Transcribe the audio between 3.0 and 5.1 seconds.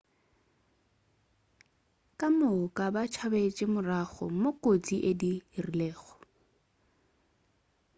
tšabetše morago moo kotsi